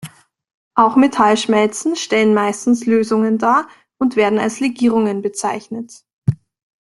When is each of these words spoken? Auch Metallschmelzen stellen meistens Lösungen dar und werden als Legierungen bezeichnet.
Auch 0.73 0.95
Metallschmelzen 0.95 1.95
stellen 1.95 2.33
meistens 2.33 2.87
Lösungen 2.87 3.37
dar 3.37 3.69
und 3.99 4.15
werden 4.15 4.39
als 4.39 4.59
Legierungen 4.59 5.21
bezeichnet. 5.21 6.05